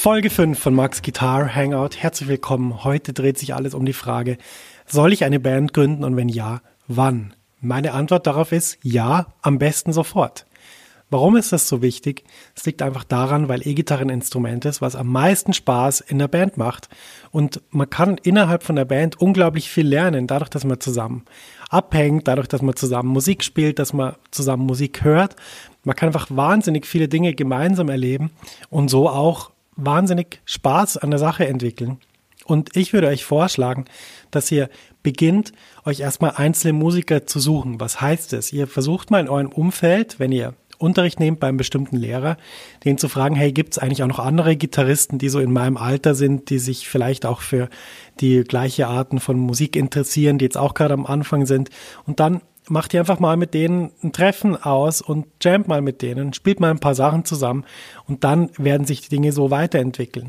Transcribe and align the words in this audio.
Folge 0.00 0.30
5 0.30 0.56
von 0.56 0.74
Max 0.74 1.02
Guitar 1.02 1.52
Hangout. 1.52 1.96
Herzlich 1.96 2.28
willkommen. 2.28 2.84
Heute 2.84 3.12
dreht 3.12 3.36
sich 3.36 3.56
alles 3.56 3.74
um 3.74 3.84
die 3.84 3.92
Frage, 3.92 4.38
soll 4.86 5.12
ich 5.12 5.24
eine 5.24 5.40
Band 5.40 5.74
gründen 5.74 6.04
und 6.04 6.16
wenn 6.16 6.28
ja, 6.28 6.60
wann? 6.86 7.34
Meine 7.60 7.94
Antwort 7.94 8.24
darauf 8.28 8.52
ist 8.52 8.78
ja, 8.84 9.26
am 9.42 9.58
besten 9.58 9.92
sofort. 9.92 10.46
Warum 11.10 11.34
ist 11.34 11.52
das 11.52 11.68
so 11.68 11.82
wichtig? 11.82 12.22
Es 12.54 12.64
liegt 12.64 12.80
einfach 12.80 13.02
daran, 13.02 13.48
weil 13.48 13.66
E-Gitarre 13.66 14.02
ein 14.02 14.08
Instrument 14.08 14.64
ist, 14.66 14.80
was 14.80 14.94
am 14.94 15.08
meisten 15.08 15.52
Spaß 15.52 16.00
in 16.00 16.20
der 16.20 16.28
Band 16.28 16.56
macht. 16.56 16.88
Und 17.32 17.60
man 17.70 17.90
kann 17.90 18.18
innerhalb 18.22 18.62
von 18.62 18.76
der 18.76 18.84
Band 18.84 19.20
unglaublich 19.20 19.68
viel 19.68 19.88
lernen, 19.88 20.28
dadurch, 20.28 20.50
dass 20.50 20.64
man 20.64 20.78
zusammen 20.78 21.24
abhängt, 21.70 22.28
dadurch, 22.28 22.46
dass 22.46 22.62
man 22.62 22.76
zusammen 22.76 23.08
Musik 23.08 23.42
spielt, 23.42 23.80
dass 23.80 23.92
man 23.92 24.14
zusammen 24.30 24.64
Musik 24.64 25.02
hört. 25.02 25.34
Man 25.82 25.96
kann 25.96 26.10
einfach 26.10 26.28
wahnsinnig 26.30 26.86
viele 26.86 27.08
Dinge 27.08 27.34
gemeinsam 27.34 27.88
erleben 27.88 28.30
und 28.70 28.90
so 28.90 29.08
auch 29.08 29.50
wahnsinnig 29.78 30.42
Spaß 30.44 30.98
an 30.98 31.10
der 31.10 31.18
Sache 31.18 31.46
entwickeln. 31.46 31.98
Und 32.44 32.76
ich 32.76 32.92
würde 32.92 33.08
euch 33.08 33.24
vorschlagen, 33.24 33.84
dass 34.30 34.50
ihr 34.50 34.68
beginnt, 35.02 35.52
euch 35.84 36.00
erstmal 36.00 36.32
einzelne 36.36 36.72
Musiker 36.72 37.26
zu 37.26 37.40
suchen. 37.40 37.80
Was 37.80 38.00
heißt 38.00 38.32
es? 38.32 38.52
Ihr 38.52 38.66
versucht 38.66 39.10
mal 39.10 39.20
in 39.20 39.28
eurem 39.28 39.48
Umfeld, 39.48 40.18
wenn 40.18 40.32
ihr 40.32 40.54
Unterricht 40.78 41.20
nehmt 41.20 41.40
beim 41.40 41.56
bestimmten 41.56 41.96
Lehrer, 41.96 42.36
den 42.84 42.98
zu 42.98 43.08
fragen, 43.08 43.34
hey, 43.34 43.52
gibt 43.52 43.74
es 43.74 43.78
eigentlich 43.78 44.02
auch 44.02 44.08
noch 44.08 44.20
andere 44.20 44.56
Gitarristen, 44.56 45.18
die 45.18 45.28
so 45.28 45.40
in 45.40 45.52
meinem 45.52 45.76
Alter 45.76 46.14
sind, 46.14 46.50
die 46.50 46.58
sich 46.58 46.88
vielleicht 46.88 47.26
auch 47.26 47.40
für 47.40 47.68
die 48.20 48.44
gleiche 48.44 48.86
Arten 48.86 49.18
von 49.18 49.38
Musik 49.38 49.76
interessieren, 49.76 50.38
die 50.38 50.44
jetzt 50.44 50.56
auch 50.56 50.74
gerade 50.74 50.94
am 50.94 51.04
Anfang 51.04 51.46
sind. 51.46 51.70
Und 52.06 52.20
dann 52.20 52.40
macht 52.70 52.94
ihr 52.94 53.00
einfach 53.00 53.18
mal 53.18 53.36
mit 53.36 53.54
denen 53.54 53.90
ein 54.02 54.12
Treffen 54.12 54.56
aus 54.56 55.00
und 55.00 55.26
jammt 55.42 55.68
mal 55.68 55.82
mit 55.82 56.02
denen, 56.02 56.32
spielt 56.32 56.60
mal 56.60 56.70
ein 56.70 56.80
paar 56.80 56.94
Sachen 56.94 57.24
zusammen 57.24 57.64
und 58.06 58.24
dann 58.24 58.50
werden 58.58 58.86
sich 58.86 59.00
die 59.00 59.08
Dinge 59.08 59.32
so 59.32 59.50
weiterentwickeln. 59.50 60.28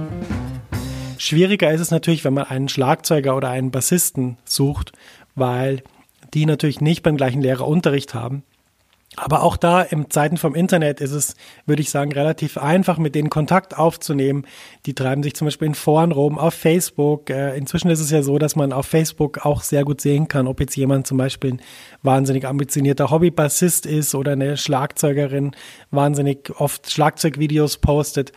Schwieriger 1.21 1.71
ist 1.71 1.81
es 1.81 1.91
natürlich, 1.91 2.23
wenn 2.23 2.33
man 2.33 2.45
einen 2.45 2.69
Schlagzeuger 2.69 3.35
oder 3.35 3.49
einen 3.49 3.71
Bassisten 3.71 4.37
sucht, 4.45 4.91
weil 5.35 5.83
die 6.33 6.45
natürlich 6.45 6.81
nicht 6.81 7.03
beim 7.03 7.17
gleichen 7.17 7.41
Lehrer 7.41 7.67
Unterricht 7.67 8.13
haben 8.13 8.43
aber 9.17 9.43
auch 9.43 9.57
da 9.57 9.81
im 9.81 10.09
Zeiten 10.09 10.37
vom 10.37 10.55
Internet 10.55 11.01
ist 11.01 11.11
es, 11.11 11.35
würde 11.65 11.81
ich 11.81 11.89
sagen, 11.89 12.13
relativ 12.13 12.57
einfach, 12.57 12.97
mit 12.97 13.13
denen 13.13 13.29
Kontakt 13.29 13.77
aufzunehmen. 13.77 14.45
Die 14.85 14.93
treiben 14.93 15.21
sich 15.21 15.35
zum 15.35 15.47
Beispiel 15.47 15.67
in 15.67 15.75
Foren 15.75 16.13
rum, 16.13 16.39
auf 16.39 16.53
Facebook. 16.53 17.29
Äh, 17.29 17.57
inzwischen 17.57 17.89
ist 17.89 17.99
es 17.99 18.09
ja 18.09 18.23
so, 18.23 18.37
dass 18.37 18.55
man 18.55 18.71
auf 18.71 18.85
Facebook 18.85 19.45
auch 19.45 19.63
sehr 19.63 19.83
gut 19.83 19.99
sehen 19.99 20.29
kann, 20.29 20.47
ob 20.47 20.61
jetzt 20.61 20.77
jemand 20.77 21.07
zum 21.07 21.17
Beispiel 21.17 21.55
ein 21.55 21.61
wahnsinnig 22.03 22.45
ambitionierter 22.47 23.11
Hobbybassist 23.11 23.85
ist 23.85 24.15
oder 24.15 24.31
eine 24.31 24.55
Schlagzeugerin 24.55 25.51
wahnsinnig 25.91 26.49
oft 26.57 26.89
Schlagzeugvideos 26.89 27.79
postet. 27.79 28.31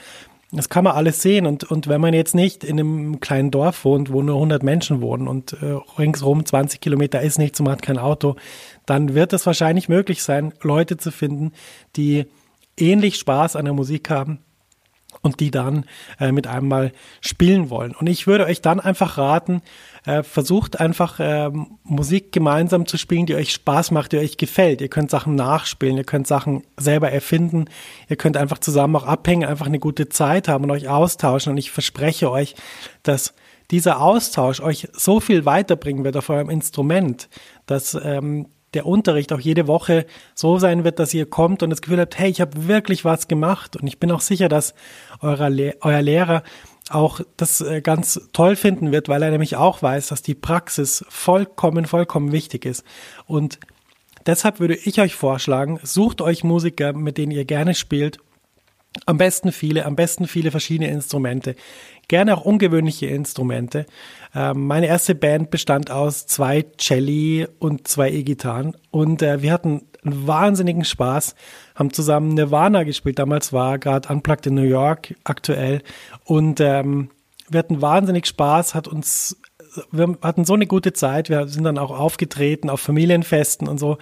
Das 0.55 0.69
kann 0.69 0.85
man 0.85 0.95
alles 0.95 1.21
sehen. 1.21 1.47
Und, 1.47 1.65
und 1.65 1.89
wenn 1.89 2.01
man 2.01 2.15
jetzt 2.15 2.35
nicht 2.35 2.65
in 2.65 2.79
einem 2.79 3.21
kleinen 3.21 3.51
Dorf 3.51 3.85
wohnt, 3.85 4.13
wo 4.13 4.23
nur 4.23 4.37
100 4.37 4.63
Menschen 4.63 5.01
wohnen 5.01 5.27
und 5.27 5.53
äh, 5.55 5.77
ringsrum 5.99 6.47
20 6.47 6.81
Kilometer 6.81 7.21
ist 7.21 7.39
nichts 7.39 7.61
und 7.61 7.65
man 7.65 7.73
hat 7.73 7.83
kein 7.83 7.99
Auto, 7.99 8.37
dann 8.87 9.15
wird 9.15 9.33
es 9.33 9.47
wahrscheinlich 9.47 9.89
möglich 9.89 10.23
sein, 10.23 10.55
Leute 10.63 10.97
zu 10.97 11.11
finden, 11.11 11.53
die 11.97 12.27
ähnlich 12.79 13.17
Spaß 13.17 13.57
an 13.57 13.65
der 13.65 13.75
Musik 13.75 14.11
haben 14.11 14.41
und 15.25 15.41
die 15.41 15.51
dann 15.51 15.87
äh, 16.21 16.31
mit 16.33 16.47
einem 16.47 16.69
mal 16.69 16.93
spielen 17.21 17.71
wollen. 17.71 17.93
Und 17.93 18.07
ich 18.07 18.27
würde 18.27 18.45
euch 18.45 18.61
dann 18.61 18.79
einfach 18.79 19.17
raten, 19.17 19.63
äh, 20.05 20.23
versucht 20.23 20.79
einfach 20.79 21.19
äh, 21.19 21.51
Musik 21.83 22.31
gemeinsam 22.31 22.87
zu 22.87 22.99
spielen, 22.99 23.25
die 23.25 23.35
euch 23.35 23.53
Spaß 23.53 23.91
macht, 23.91 24.13
die 24.13 24.19
euch 24.19 24.37
gefällt. 24.37 24.83
Ihr 24.83 24.89
könnt 24.89 25.11
Sachen 25.11 25.35
nachspielen, 25.35 25.97
ihr 25.97 26.05
könnt 26.05 26.27
Sachen 26.27 26.63
selber 26.77 27.11
erfinden, 27.11 27.65
ihr 28.09 28.17
könnt 28.17 28.37
einfach 28.37 28.59
zusammen 28.59 28.97
auch 28.97 29.07
abhängen, 29.07 29.49
einfach 29.49 29.67
eine 29.67 29.79
gute 29.79 30.11
Zeit 30.11 30.47
haben 30.47 30.65
und 30.65 30.71
euch 30.71 30.89
austauschen. 30.89 31.53
Und 31.53 31.57
ich 31.57 31.71
verspreche 31.71 32.31
euch, 32.31 32.55
dass 33.03 33.35
dieser 33.71 34.03
Austausch 34.03 34.61
euch 34.61 34.89
so 34.93 35.21
viel 35.21 35.47
weiterbringen 35.47 36.05
wird 36.05 36.19
auf 36.19 36.29
eurem 36.29 36.51
Instrument, 36.51 37.31
dass 37.65 37.95
ähm, 37.95 38.47
der 38.75 38.87
Unterricht 38.87 39.33
auch 39.33 39.41
jede 39.41 39.67
Woche 39.67 40.07
so 40.35 40.59
sein 40.59 40.85
wird, 40.85 40.99
dass 40.99 41.15
ihr 41.15 41.27
kommt 41.27 41.63
und 41.63 41.71
das 41.71 41.83
Gefühl 41.83 42.01
habt, 42.01 42.19
hey, 42.19 42.31
ich 42.31 42.41
habe 42.41 42.69
wirklich 42.69 43.05
was 43.05 43.29
gemacht. 43.29 43.77
Und 43.77 43.87
ich 43.87 43.99
bin 43.99 44.11
auch 44.11 44.21
sicher, 44.21 44.49
dass 44.49 44.75
euer, 45.21 45.51
Le 45.51 45.77
euer 45.81 46.03
Lehrer 46.03 46.43
auch 46.91 47.21
das 47.37 47.61
äh, 47.61 47.81
ganz 47.81 48.29
toll 48.33 48.57
finden 48.57 48.93
wird, 48.93 49.09
weil 49.09 49.23
er 49.23 49.31
nämlich 49.31 49.57
auch 49.57 49.83
weiß, 49.83 50.09
dass 50.09 50.23
die 50.23 50.35
Praxis 50.35 51.05
vollkommen, 51.09 51.87
vollkommen 51.87 52.33
wichtig 52.33 52.67
ist. 52.67 52.85
Und 53.27 53.59
deshalb 54.27 54.61
würde 54.61 54.75
ich 54.75 55.01
euch 55.01 55.15
vorschlagen, 55.15 55.81
sucht 55.83 56.21
euch 56.21 56.45
Musiker, 56.45 56.93
mit 56.93 57.17
denen 57.17 57.33
ihr 57.33 57.45
gerne 57.45 57.75
spielt. 57.75 58.19
Am 59.07 59.19
besten 59.19 59.53
viele, 59.53 59.85
am 59.87 59.97
besten 59.97 60.27
viele 60.27 60.51
verschiedene 60.51 60.91
Instrumente. 60.91 61.57
Gerne 62.09 62.37
auch 62.37 62.45
ungewöhnliche 62.45 63.07
Instrumente. 63.07 63.87
Ähm, 64.35 64.67
meine 64.67 64.87
erste 64.87 65.15
Band 65.15 65.51
bestand 65.51 65.91
aus 65.91 66.27
zwei 66.27 66.65
Celli 66.79 67.47
und 67.59 67.89
zwei 67.89 68.11
E-Gitarren 68.11 68.77
und 68.91 69.23
äh, 69.23 69.43
wir 69.43 69.53
hatten 69.53 69.89
einen 70.05 70.27
wahnsinnigen 70.27 70.85
Spaß, 70.85 71.35
haben 71.75 71.93
zusammen 71.93 72.35
Nirvana 72.35 72.85
gespielt. 72.85 73.19
Damals 73.19 73.53
war 73.53 73.79
gerade 73.79 74.09
Unplugged 74.11 74.47
in 74.47 74.55
New 74.55 74.63
York 74.63 75.15
aktuell 75.25 75.83
und 76.25 76.61
ähm, 76.61 77.11
wir 77.49 77.59
hatten 77.59 77.83
wahnsinnig 77.83 78.27
Spaß, 78.27 78.75
hat 78.75 78.89
uns 78.89 79.37
wir 79.91 80.17
hatten 80.23 80.45
so 80.45 80.55
eine 80.55 80.67
gute 80.67 80.93
Zeit, 80.93 81.29
wir 81.29 81.49
sind 81.49 81.65
dann 81.65 81.79
auch 81.79 81.91
aufgetreten 81.91 82.71
auf 82.71 82.81
Familienfesten 82.81 83.67
und 83.67 83.79
so 83.79 83.99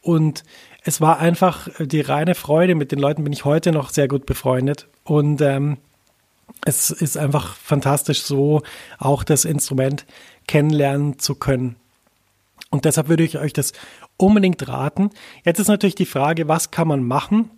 und 0.00 0.44
es 0.86 1.00
war 1.00 1.18
einfach 1.18 1.68
die 1.80 2.00
reine 2.00 2.36
Freude. 2.36 2.76
Mit 2.76 2.92
den 2.92 3.00
Leuten 3.00 3.24
bin 3.24 3.32
ich 3.32 3.44
heute 3.44 3.72
noch 3.72 3.90
sehr 3.90 4.06
gut 4.06 4.24
befreundet 4.24 4.86
und 5.02 5.40
ähm, 5.40 5.78
es 6.64 6.90
ist 6.90 7.18
einfach 7.18 7.56
fantastisch, 7.56 8.22
so 8.22 8.62
auch 8.98 9.24
das 9.24 9.44
Instrument 9.44 10.06
kennenlernen 10.46 11.18
zu 11.18 11.34
können. 11.34 11.74
Und 12.70 12.84
deshalb 12.84 13.08
würde 13.08 13.24
ich 13.24 13.36
euch 13.36 13.52
das 13.52 13.72
unbedingt 14.16 14.66
raten. 14.68 15.10
Jetzt 15.44 15.58
ist 15.58 15.66
natürlich 15.68 15.96
die 15.96 16.06
Frage, 16.06 16.46
was 16.46 16.70
kann 16.70 16.86
man 16.86 17.02
machen, 17.02 17.50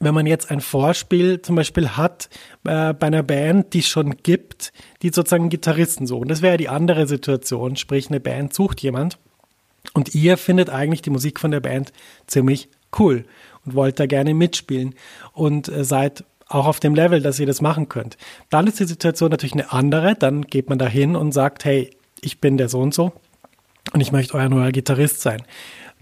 wenn 0.00 0.14
man 0.14 0.26
jetzt 0.26 0.50
ein 0.50 0.62
Vorspiel 0.62 1.42
zum 1.42 1.54
Beispiel 1.54 1.90
hat 1.90 2.30
äh, 2.64 2.94
bei 2.94 3.08
einer 3.08 3.22
Band, 3.22 3.74
die 3.74 3.80
es 3.80 3.88
schon 3.88 4.16
gibt, 4.22 4.72
die 5.02 5.10
sozusagen 5.10 5.50
Gitarristen 5.50 6.06
suchen. 6.06 6.28
Das 6.28 6.40
wäre 6.40 6.56
die 6.56 6.70
andere 6.70 7.06
Situation, 7.06 7.76
sprich 7.76 8.08
eine 8.08 8.20
Band 8.20 8.54
sucht 8.54 8.80
jemand 8.80 9.18
und 9.94 10.14
ihr 10.14 10.36
findet 10.36 10.70
eigentlich 10.70 11.02
die 11.02 11.10
Musik 11.10 11.40
von 11.40 11.50
der 11.50 11.60
Band 11.60 11.92
ziemlich 12.26 12.68
cool 12.98 13.24
und 13.64 13.74
wollt 13.74 14.00
da 14.00 14.06
gerne 14.06 14.34
mitspielen 14.34 14.94
und 15.32 15.68
äh, 15.68 15.84
seid 15.84 16.24
auch 16.48 16.66
auf 16.66 16.80
dem 16.80 16.94
Level, 16.94 17.20
dass 17.20 17.38
ihr 17.38 17.46
das 17.46 17.60
machen 17.60 17.88
könnt. 17.88 18.16
Dann 18.48 18.66
ist 18.66 18.80
die 18.80 18.84
Situation 18.84 19.30
natürlich 19.30 19.52
eine 19.52 19.70
andere. 19.72 20.14
Dann 20.14 20.42
geht 20.42 20.70
man 20.70 20.78
da 20.78 20.86
hin 20.86 21.14
und 21.14 21.32
sagt, 21.32 21.64
hey, 21.64 21.90
ich 22.20 22.40
bin 22.40 22.56
der 22.56 22.68
so 22.68 22.80
und 22.80 22.94
so 22.94 23.12
und 23.92 24.00
ich 24.00 24.12
möchte 24.12 24.34
euer 24.34 24.48
neuer 24.48 24.72
Gitarrist 24.72 25.20
sein. 25.20 25.42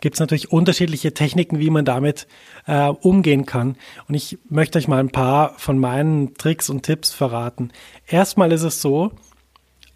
Gibt 0.00 0.16
es 0.16 0.20
natürlich 0.20 0.52
unterschiedliche 0.52 1.14
Techniken, 1.14 1.58
wie 1.58 1.70
man 1.70 1.84
damit 1.84 2.26
äh, 2.66 2.88
umgehen 2.88 3.46
kann. 3.46 3.76
Und 4.08 4.14
ich 4.14 4.38
möchte 4.48 4.78
euch 4.78 4.88
mal 4.88 5.00
ein 5.00 5.10
paar 5.10 5.54
von 5.58 5.78
meinen 5.78 6.34
Tricks 6.34 6.68
und 6.68 6.82
Tipps 6.82 7.12
verraten. 7.12 7.70
Erstmal 8.06 8.52
ist 8.52 8.62
es 8.62 8.82
so, 8.82 9.12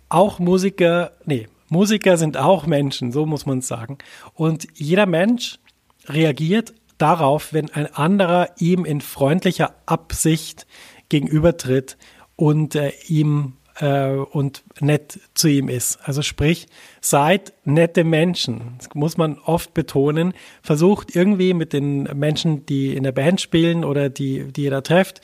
auch 0.08 0.38
Musiker, 0.38 1.12
nee, 1.26 1.48
Musiker 1.70 2.16
sind 2.16 2.36
auch 2.36 2.66
Menschen, 2.66 3.12
so 3.12 3.24
muss 3.24 3.46
man 3.46 3.58
es 3.60 3.68
sagen. 3.68 3.96
Und 4.34 4.66
jeder 4.74 5.06
Mensch 5.06 5.58
reagiert 6.06 6.74
darauf, 6.98 7.52
wenn 7.52 7.70
ein 7.70 7.86
anderer 7.94 8.50
ihm 8.58 8.84
in 8.84 9.00
freundlicher 9.00 9.74
Absicht 9.86 10.66
gegenübertritt 11.08 11.96
und 12.36 12.74
äh, 12.74 12.92
ihm 13.06 13.54
äh, 13.80 14.10
und 14.10 14.62
nett 14.80 15.18
zu 15.34 15.48
ihm 15.48 15.68
ist. 15.68 15.98
Also 16.02 16.22
sprich, 16.22 16.66
seid 17.00 17.52
nette 17.64 18.04
Menschen. 18.04 18.74
Das 18.78 18.88
muss 18.94 19.16
man 19.16 19.38
oft 19.38 19.74
betonen. 19.74 20.34
Versucht 20.62 21.16
irgendwie 21.16 21.54
mit 21.54 21.72
den 21.72 22.04
Menschen, 22.14 22.66
die 22.66 22.94
in 22.94 23.02
der 23.02 23.12
Band 23.12 23.40
spielen 23.40 23.84
oder 23.84 24.08
die, 24.08 24.52
die 24.52 24.64
ihr 24.64 24.70
da 24.70 24.82
trefft, 24.82 25.20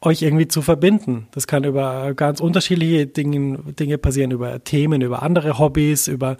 euch 0.00 0.22
irgendwie 0.22 0.48
zu 0.48 0.62
verbinden. 0.62 1.26
Das 1.32 1.46
kann 1.46 1.64
über 1.64 2.14
ganz 2.14 2.40
unterschiedliche 2.40 3.06
Dinge, 3.06 3.58
Dinge 3.72 3.98
passieren, 3.98 4.30
über 4.30 4.62
Themen, 4.62 5.00
über 5.00 5.22
andere 5.22 5.58
Hobbys, 5.58 6.08
über 6.08 6.36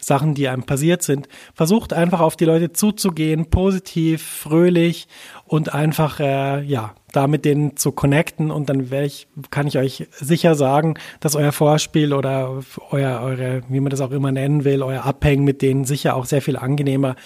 Sachen, 0.00 0.34
die 0.34 0.48
einem 0.48 0.64
passiert 0.64 1.02
sind. 1.02 1.28
Versucht 1.54 1.92
einfach 1.92 2.20
auf 2.20 2.36
die 2.36 2.46
Leute 2.46 2.72
zuzugehen, 2.72 3.50
positiv, 3.50 4.22
fröhlich 4.22 5.08
und 5.44 5.74
einfach, 5.74 6.20
äh, 6.20 6.62
ja, 6.62 6.94
da 7.12 7.26
mit 7.26 7.44
denen 7.44 7.76
zu 7.76 7.92
connecten 7.92 8.50
und 8.50 8.68
dann 8.68 8.92
ich, 8.92 9.28
kann 9.50 9.66
ich 9.66 9.78
euch 9.78 10.08
sicher 10.12 10.54
sagen, 10.54 10.94
dass 11.20 11.36
euer 11.36 11.52
Vorspiel 11.52 12.12
oder 12.12 12.62
euer, 12.90 13.20
eure, 13.20 13.62
wie 13.68 13.80
man 13.80 13.90
das 13.90 14.00
auch 14.00 14.12
immer 14.12 14.32
nennen 14.32 14.64
will, 14.64 14.82
euer 14.82 15.04
Abhängen 15.04 15.44
mit 15.44 15.62
denen 15.62 15.84
sicher 15.84 16.16
auch 16.16 16.26
sehr 16.26 16.42
viel 16.42 16.56
angenehmer 16.56 17.16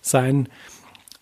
sein 0.00 0.48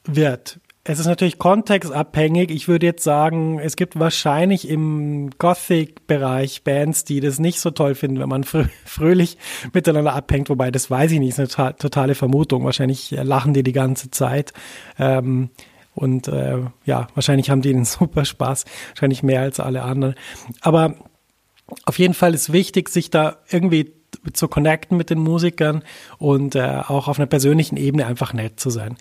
wird. 0.05 0.61
Es 0.85 0.99
ist 0.99 1.07
natürlich 1.07 1.39
kontextabhängig. 1.39 2.51
Ich 2.51 2.67
würde 2.67 2.87
jetzt 2.87 3.05
sagen, 3.05 3.61
es 3.61 3.77
gibt 3.77 4.01
wahrscheinlich 4.01 4.69
im 4.69 5.31
Gothic-Bereich 5.39 6.65
Bands, 6.65 7.05
die 7.05 7.21
das 7.21 7.39
nicht 7.39 7.61
so 7.61 7.71
toll 7.71 7.95
finden, 7.95 8.19
wenn 8.19 8.29
man 8.29 8.43
frö 8.43 8.65
fröhlich 8.85 9.39
miteinander 9.73 10.13
abhängt. 10.13 10.51
Wobei, 10.51 10.73
das 10.73 10.91
weiß 10.91 11.13
ich 11.13 11.21
nicht, 11.21 11.39
ist 11.39 11.59
eine 11.59 11.77
totale 11.77 12.17
Vermutung. 12.17 12.65
Wahrscheinlich 12.65 13.13
lachen 13.13 13.55
die 13.55 13.63
die 13.63 13.73
ganze 13.73 14.11
Zeit. 14.11 14.53
Ähm, 14.99 15.51
und 15.95 16.29
äh, 16.29 16.59
ja, 16.85 17.07
wahrscheinlich 17.15 17.51
haben 17.51 17.63
die 17.63 17.71
einen 17.71 17.85
super 17.87 18.25
Spaß. 18.25 18.65
Wahrscheinlich 18.91 19.23
mehr 19.23 19.41
als 19.43 19.61
alle 19.61 19.83
anderen. 19.83 20.15
Aber 20.61 20.97
auf 21.85 21.99
jeden 21.99 22.15
Fall 22.15 22.35
ist 22.35 22.53
wichtig, 22.53 22.89
sich 22.89 23.11
da 23.11 23.39
irgendwie 23.49 23.93
zu 24.33 24.47
connecten 24.47 24.97
mit 24.97 25.11
den 25.11 25.19
Musikern 25.19 25.83
und 26.19 26.55
äh, 26.55 26.83
auch 26.87 27.09
auf 27.09 27.19
einer 27.19 27.27
persönlichen 27.27 27.77
Ebene 27.77 28.07
einfach 28.07 28.33
nett 28.33 28.61
zu 28.61 28.71
sein. 28.71 28.97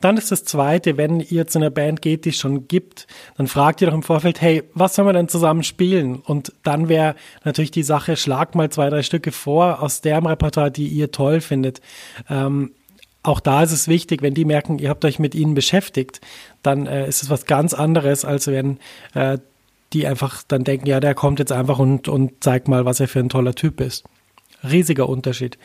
Dann 0.00 0.16
ist 0.16 0.32
das 0.32 0.44
Zweite, 0.44 0.96
wenn 0.96 1.20
ihr 1.20 1.46
zu 1.46 1.58
einer 1.58 1.70
Band 1.70 2.02
geht, 2.02 2.24
die 2.24 2.30
es 2.30 2.38
schon 2.38 2.66
gibt, 2.66 3.06
dann 3.36 3.46
fragt 3.46 3.80
ihr 3.82 3.88
doch 3.88 3.94
im 3.94 4.02
Vorfeld, 4.02 4.40
hey, 4.40 4.62
was 4.72 4.94
sollen 4.94 5.06
wir 5.06 5.12
denn 5.12 5.28
zusammen 5.28 5.62
spielen? 5.62 6.16
Und 6.16 6.52
dann 6.62 6.88
wäre 6.88 7.14
natürlich 7.44 7.70
die 7.70 7.82
Sache, 7.82 8.16
schlag 8.16 8.54
mal 8.54 8.70
zwei, 8.70 8.88
drei 8.88 9.02
Stücke 9.02 9.32
vor 9.32 9.82
aus 9.82 10.00
deren 10.00 10.26
Repertoire, 10.26 10.70
die 10.70 10.88
ihr 10.88 11.10
toll 11.10 11.40
findet. 11.40 11.80
Ähm, 12.28 12.72
auch 13.24 13.40
da 13.40 13.62
ist 13.62 13.72
es 13.72 13.88
wichtig, 13.88 14.22
wenn 14.22 14.34
die 14.34 14.44
merken, 14.44 14.78
ihr 14.78 14.90
habt 14.90 15.04
euch 15.04 15.18
mit 15.18 15.34
ihnen 15.34 15.54
beschäftigt, 15.54 16.20
dann 16.62 16.86
äh, 16.86 17.08
ist 17.08 17.22
es 17.22 17.30
was 17.30 17.46
ganz 17.46 17.74
anderes, 17.74 18.24
als 18.24 18.46
wenn 18.46 18.78
äh, 19.14 19.38
die 19.92 20.06
einfach 20.06 20.42
dann 20.46 20.62
denken, 20.62 20.86
ja, 20.86 21.00
der 21.00 21.14
kommt 21.14 21.38
jetzt 21.38 21.52
einfach 21.52 21.78
und, 21.78 22.06
und 22.06 22.44
zeigt 22.44 22.68
mal, 22.68 22.84
was 22.84 23.00
er 23.00 23.08
für 23.08 23.20
ein 23.20 23.30
toller 23.30 23.54
Typ 23.54 23.80
ist. 23.80 24.04
Riesiger 24.62 25.08
Unterschied. 25.08 25.58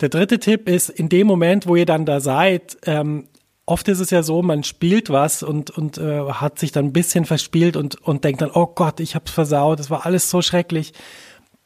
Der 0.00 0.10
dritte 0.10 0.38
Tipp 0.38 0.68
ist, 0.68 0.90
in 0.90 1.08
dem 1.08 1.26
Moment, 1.26 1.66
wo 1.66 1.76
ihr 1.76 1.86
dann 1.86 2.04
da 2.04 2.20
seid, 2.20 2.76
ähm, 2.84 3.28
oft 3.64 3.88
ist 3.88 4.00
es 4.00 4.10
ja 4.10 4.22
so, 4.22 4.42
man 4.42 4.62
spielt 4.62 5.08
was 5.08 5.42
und, 5.42 5.70
und 5.70 5.96
äh, 5.96 6.22
hat 6.32 6.58
sich 6.58 6.72
dann 6.72 6.86
ein 6.86 6.92
bisschen 6.92 7.24
verspielt 7.24 7.76
und, 7.76 7.94
und 8.02 8.24
denkt 8.24 8.42
dann, 8.42 8.50
oh 8.52 8.66
Gott, 8.66 9.00
ich 9.00 9.14
hab's 9.14 9.30
versaut, 9.30 9.78
das 9.78 9.90
war 9.90 10.04
alles 10.04 10.28
so 10.28 10.42
schrecklich. 10.42 10.92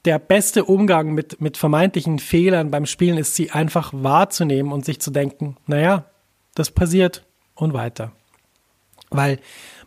Der 0.07 0.19
beste 0.21 0.65
Umgang 0.65 1.15
mit, 1.15 1.41
mit 1.41 1.57
vermeintlichen 1.57 2.21
Fehlern 2.21 2.71
beim 2.71 2.87
Spielen 2.87 3.19
ist, 3.19 3.35
sie 3.35 3.51
einfach 3.51 3.93
wahrzunehmen 3.93 4.73
und 4.73 4.85
sich 4.85 5.01
zu 5.01 5.11
denken, 5.11 5.57
naja, 5.67 6.05
das 6.55 6.71
passiert 6.71 7.27
und 7.55 7.75
weiter. 7.75 8.13
Weil 9.11 9.41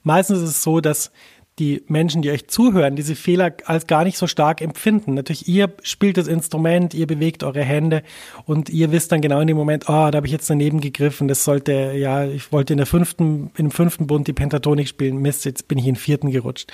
meistens 0.04 0.40
ist 0.40 0.50
es 0.50 0.64
so, 0.64 0.82
dass 0.82 1.12
die 1.60 1.84
Menschen, 1.88 2.22
die 2.22 2.32
euch 2.32 2.48
zuhören, 2.48 2.96
diese 2.96 3.16
Fehler 3.16 3.54
als 3.66 3.88
gar 3.88 4.04
nicht 4.04 4.18
so 4.18 4.28
stark 4.28 4.62
empfinden. 4.62 5.14
Natürlich, 5.14 5.48
ihr 5.48 5.72
spielt 5.84 6.18
das 6.18 6.28
Instrument, 6.28 6.94
ihr 6.94 7.06
bewegt 7.06 7.44
eure 7.44 7.62
Hände 7.62 8.04
und 8.46 8.70
ihr 8.70 8.92
wisst 8.92 9.12
dann 9.12 9.22
genau 9.22 9.40
in 9.42 9.48
dem 9.48 9.58
Moment, 9.58 9.86
oh, 9.90 10.10
da 10.10 10.14
habe 10.16 10.26
ich 10.26 10.32
jetzt 10.32 10.50
daneben 10.50 10.80
gegriffen, 10.80 11.28
das 11.28 11.44
sollte, 11.44 11.94
ja, 11.96 12.26
ich 12.26 12.52
wollte 12.52 12.74
in 12.74 12.78
der 12.78 12.86
fünften, 12.86 13.52
dem 13.58 13.72
fünften 13.72 14.08
Bund 14.08 14.28
die 14.28 14.34
Pentatonik 14.34 14.88
spielen, 14.88 15.18
Mist, 15.18 15.46
jetzt 15.46 15.68
bin 15.68 15.78
ich 15.78 15.86
in 15.86 15.94
den 15.94 16.00
vierten 16.00 16.32
gerutscht. 16.32 16.72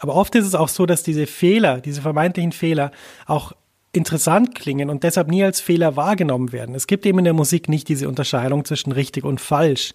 Aber 0.00 0.16
oft 0.16 0.34
ist 0.34 0.46
es 0.46 0.54
auch 0.54 0.68
so, 0.68 0.86
dass 0.86 1.02
diese 1.02 1.26
Fehler, 1.26 1.80
diese 1.80 2.02
vermeintlichen 2.02 2.52
Fehler 2.52 2.90
auch 3.26 3.52
interessant 3.92 4.54
klingen 4.54 4.88
und 4.88 5.02
deshalb 5.02 5.28
nie 5.28 5.44
als 5.44 5.60
Fehler 5.60 5.96
wahrgenommen 5.96 6.52
werden. 6.52 6.74
Es 6.74 6.86
gibt 6.86 7.04
eben 7.04 7.18
in 7.18 7.24
der 7.24 7.34
Musik 7.34 7.68
nicht 7.68 7.88
diese 7.88 8.08
Unterscheidung 8.08 8.64
zwischen 8.64 8.92
richtig 8.92 9.24
und 9.24 9.40
falsch 9.40 9.92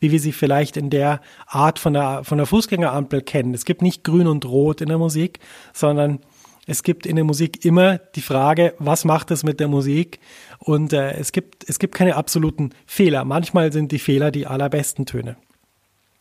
wie 0.00 0.10
wir 0.10 0.20
sie 0.20 0.32
vielleicht 0.32 0.76
in 0.76 0.90
der 0.90 1.20
Art 1.46 1.78
von 1.78 1.92
der, 1.92 2.24
von 2.24 2.38
der 2.38 2.46
Fußgängerampel 2.46 3.22
kennen. 3.22 3.54
Es 3.54 3.64
gibt 3.64 3.82
nicht 3.82 4.04
grün 4.04 4.26
und 4.26 4.44
rot 4.44 4.80
in 4.80 4.88
der 4.88 4.98
Musik, 4.98 5.40
sondern 5.72 6.20
es 6.66 6.82
gibt 6.82 7.06
in 7.06 7.16
der 7.16 7.24
Musik 7.24 7.64
immer 7.64 7.98
die 7.98 8.22
Frage, 8.22 8.74
was 8.78 9.04
macht 9.04 9.30
es 9.30 9.44
mit 9.44 9.60
der 9.60 9.68
Musik? 9.68 10.18
Und 10.58 10.92
äh, 10.92 11.12
es, 11.12 11.32
gibt, 11.32 11.68
es 11.68 11.78
gibt 11.78 11.94
keine 11.94 12.16
absoluten 12.16 12.70
Fehler. 12.86 13.24
Manchmal 13.24 13.72
sind 13.72 13.92
die 13.92 14.00
Fehler 14.00 14.30
die 14.30 14.46
allerbesten 14.46 15.06
Töne. 15.06 15.36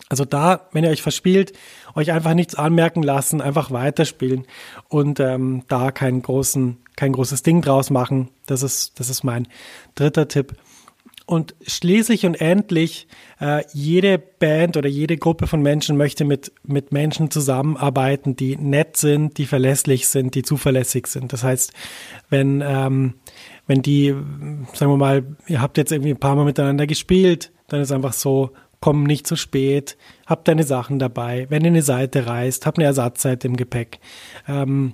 Also 0.08 0.24
da, 0.24 0.68
wenn 0.72 0.84
ihr 0.84 0.92
euch 0.92 1.02
verspielt, 1.02 1.54
euch 1.96 2.12
einfach 2.12 2.36
nichts 2.36 2.56
anmerken 2.56 3.02
lassen, 3.02 3.42
einfach 3.42 3.72
weiterspielen 3.72 4.46
und 4.88 5.20
ähm, 5.20 5.64
da 5.68 5.92
keinen 5.92 6.22
großen, 6.22 6.78
kein 6.96 7.14
großes 7.14 7.42
Ding 7.42 7.62
draus 7.62 7.90
machen. 7.90 8.30
Das 8.46 8.62
ist, 8.62 9.00
das 9.00 9.10
ist 9.10 9.24
mein 9.24 9.48
dritter 9.96 10.28
Tipp. 10.28 10.54
Und 11.28 11.56
schließlich 11.66 12.28
und 12.28 12.40
endlich, 12.40 13.08
äh, 13.42 13.64
jede 13.74 14.20
Band 14.20 14.78
oder 14.78 14.88
jede 14.88 15.18
Gruppe 15.18 15.48
von 15.48 15.60
Menschen 15.64 15.98
möchte 15.98 16.24
mit, 16.24 16.52
mit 16.64 16.92
Menschen 16.92 17.32
zusammenarbeiten, 17.32 18.36
die 18.36 18.58
nett 18.58 18.96
sind, 18.98 19.40
die 19.40 19.48
verlässlich 19.48 20.08
sind, 20.08 20.36
die 20.36 20.44
zuverlässig 20.44 21.08
sind. 21.08 21.34
Das 21.34 21.44
heißt, 21.44 21.74
wenn, 22.30 22.64
ähm, 22.64 23.16
wenn 23.66 23.82
die, 23.82 24.14
sagen 24.74 24.92
wir 24.92 24.98
mal, 24.98 25.26
ihr 25.48 25.62
habt 25.62 25.80
jetzt 25.80 25.92
irgendwie 25.92 26.12
ein 26.12 26.20
paar 26.20 26.36
Mal 26.36 26.46
miteinander 26.46 26.86
gespielt, 26.86 27.52
dann 27.70 27.82
ist 27.82 27.92
einfach 27.92 28.14
so, 28.14 28.52
komm 28.86 29.04
nicht 29.04 29.26
zu 29.26 29.36
spät, 29.36 29.98
habt 30.28 30.48
deine 30.48 30.62
Sachen 30.62 31.00
dabei. 31.00 31.48
Wenn 31.50 31.64
ihr 31.64 31.72
eine 31.72 31.82
Seite 31.82 32.28
reist, 32.28 32.68
habt 32.68 32.78
eine 32.78 32.86
Ersatzseite 32.86 33.48
im 33.48 33.58
Gepäck. 33.58 34.00
Ähm, 34.48 34.94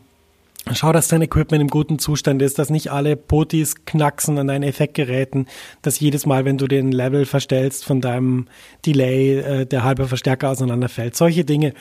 Schau, 0.71 0.93
dass 0.93 1.09
dein 1.09 1.23
Equipment 1.23 1.61
im 1.61 1.67
guten 1.67 1.99
Zustand 1.99 2.41
ist, 2.41 2.57
dass 2.57 2.69
nicht 2.69 2.89
alle 2.89 3.17
Potis 3.17 3.83
knacksen 3.83 4.37
an 4.37 4.47
deinen 4.47 4.63
Effektgeräten, 4.63 5.47
dass 5.81 5.99
jedes 5.99 6.25
Mal, 6.25 6.45
wenn 6.45 6.57
du 6.57 6.67
den 6.67 6.93
Level 6.93 7.25
verstellst 7.25 7.83
von 7.83 7.99
deinem 7.99 8.47
Delay, 8.85 9.39
äh, 9.39 9.65
der 9.65 9.83
halbe 9.83 10.07
Verstärker 10.07 10.51
auseinanderfällt. 10.51 11.17
Solche 11.17 11.43
Dinge. 11.43 11.73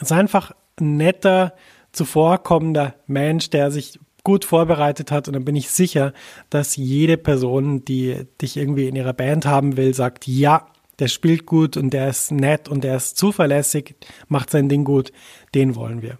Sei 0.00 0.16
einfach 0.16 0.52
ein 0.80 0.96
netter, 0.96 1.52
zuvorkommender 1.92 2.94
Mensch, 3.06 3.50
der 3.50 3.70
sich 3.70 4.00
gut 4.24 4.46
vorbereitet 4.46 5.10
hat 5.10 5.28
und 5.28 5.34
dann 5.34 5.44
bin 5.44 5.56
ich 5.56 5.68
sicher, 5.68 6.14
dass 6.48 6.76
jede 6.76 7.18
Person, 7.18 7.84
die 7.84 8.26
dich 8.40 8.56
irgendwie 8.56 8.88
in 8.88 8.96
ihrer 8.96 9.12
Band 9.12 9.44
haben 9.44 9.76
will, 9.76 9.92
sagt, 9.92 10.26
ja, 10.26 10.66
der 11.00 11.08
spielt 11.08 11.46
gut 11.46 11.76
und 11.76 11.90
der 11.90 12.08
ist 12.08 12.30
nett 12.30 12.68
und 12.68 12.84
der 12.84 12.96
ist 12.96 13.16
zuverlässig, 13.16 13.96
macht 14.28 14.50
sein 14.50 14.68
Ding 14.68 14.84
gut, 14.84 15.12
den 15.54 15.74
wollen 15.74 16.02
wir. 16.02 16.18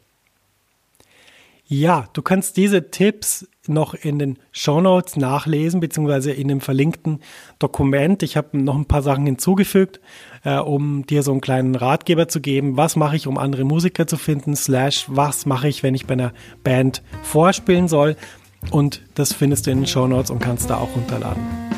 Ja, 1.72 2.08
du 2.14 2.22
kannst 2.22 2.56
diese 2.56 2.90
Tipps 2.90 3.46
noch 3.68 3.94
in 3.94 4.18
den 4.18 4.38
Show 4.50 4.80
Notes 4.80 5.16
nachlesen, 5.16 5.78
beziehungsweise 5.78 6.32
in 6.32 6.48
dem 6.48 6.60
verlinkten 6.60 7.20
Dokument. 7.60 8.24
Ich 8.24 8.36
habe 8.36 8.58
noch 8.58 8.74
ein 8.74 8.86
paar 8.86 9.02
Sachen 9.02 9.24
hinzugefügt, 9.24 10.00
äh, 10.42 10.56
um 10.56 11.06
dir 11.06 11.22
so 11.22 11.30
einen 11.30 11.40
kleinen 11.40 11.76
Ratgeber 11.76 12.26
zu 12.26 12.40
geben. 12.40 12.76
Was 12.76 12.96
mache 12.96 13.14
ich, 13.14 13.28
um 13.28 13.38
andere 13.38 13.62
Musiker 13.62 14.08
zu 14.08 14.16
finden? 14.16 14.56
Slash, 14.56 15.06
was 15.08 15.46
mache 15.46 15.68
ich, 15.68 15.84
wenn 15.84 15.94
ich 15.94 16.06
bei 16.06 16.14
einer 16.14 16.32
Band 16.64 17.04
vorspielen 17.22 17.86
soll? 17.86 18.16
Und 18.72 19.02
das 19.14 19.32
findest 19.32 19.68
du 19.68 19.70
in 19.70 19.82
den 19.82 19.86
Show 19.86 20.08
Notes 20.08 20.32
und 20.32 20.40
kannst 20.40 20.70
da 20.70 20.78
auch 20.78 20.94
runterladen. 20.96 21.69